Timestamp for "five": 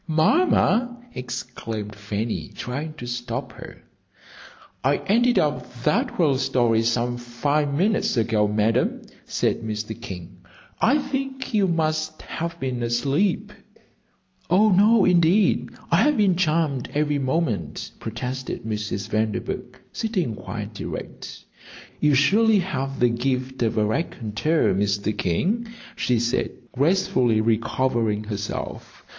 7.17-7.71